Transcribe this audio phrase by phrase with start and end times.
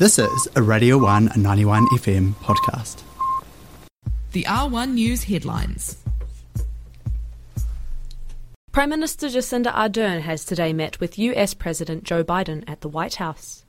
[0.00, 3.02] This is a Radio 1 91 FM podcast.
[4.32, 5.98] The R1 News headlines.
[8.72, 13.16] Prime Minister Jacinda Ardern has today met with US President Joe Biden at the White
[13.16, 13.66] House.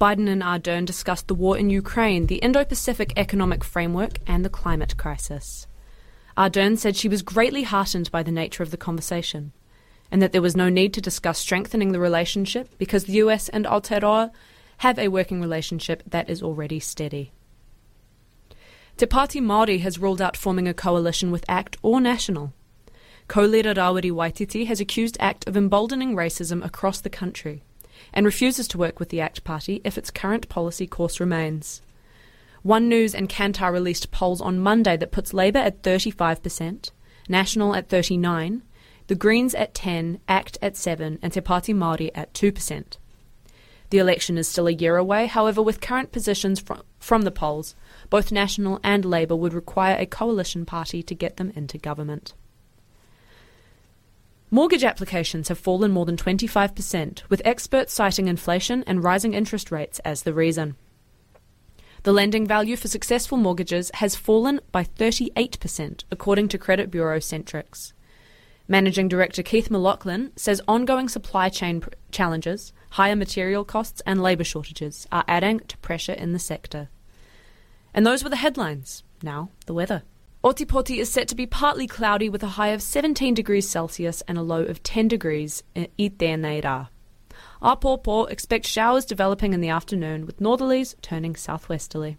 [0.00, 4.48] Biden and Ardern discussed the war in Ukraine, the Indo Pacific Economic Framework, and the
[4.48, 5.66] climate crisis.
[6.38, 9.50] Ardern said she was greatly heartened by the nature of the conversation,
[10.12, 13.64] and that there was no need to discuss strengthening the relationship because the US and
[13.64, 14.30] Aotearoa
[14.78, 17.32] have a working relationship that is already steady.
[18.96, 22.52] Te Pāti Māori has ruled out forming a coalition with ACT or National.
[23.26, 27.62] Co-leader Rawiri Waititi has accused ACT of emboldening racism across the country
[28.12, 31.82] and refuses to work with the ACT party if its current policy course remains.
[32.62, 36.90] One News and Kantar released polls on Monday that puts Labour at 35%,
[37.28, 38.62] National at 39,
[39.06, 42.96] the Greens at 10, ACT at 7 and Te Pāti Māori at 2%.
[43.94, 47.76] The election is still a year away, however, with current positions from, from the polls,
[48.10, 52.34] both National and Labour would require a coalition party to get them into government.
[54.50, 60.00] Mortgage applications have fallen more than 25%, with experts citing inflation and rising interest rates
[60.00, 60.74] as the reason.
[62.02, 67.92] The lending value for successful mortgages has fallen by 38%, according to credit bureau Centrix.
[68.66, 74.44] Managing Director Keith McLaughlin says ongoing supply chain pr- challenges, higher material costs, and labour
[74.44, 76.88] shortages are adding to pressure in the sector.
[77.92, 79.04] And those were the headlines.
[79.22, 80.02] Now, the weather.
[80.42, 84.38] Ōtepoti is set to be partly cloudy with a high of 17 degrees Celsius and
[84.38, 86.88] a low of 10 degrees in Iteneira.
[87.62, 92.16] Apopo expects showers developing in the afternoon with northerlies turning southwesterly.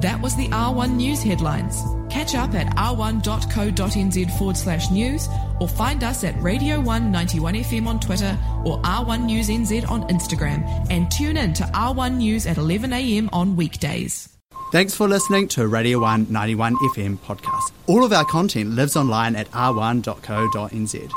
[0.00, 1.82] That was the R1 News headlines.
[2.10, 5.28] Catch up at r1.co.nz forward slash news
[5.60, 10.64] or find us at Radio 191 FM on Twitter or R1 News NZ on Instagram
[10.90, 14.28] and tune in to R1 News at 11am on weekdays.
[14.72, 17.72] Thanks for listening to Radio 191 FM podcast.
[17.86, 21.10] All of our content lives online at r1.co.nz.